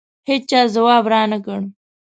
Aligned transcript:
هېچا 0.29 0.61
ځواب 0.73 1.03
رانه 1.13 1.37
کړ. 1.45 1.59